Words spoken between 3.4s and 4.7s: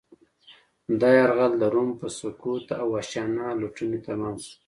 لوټنې تمام شو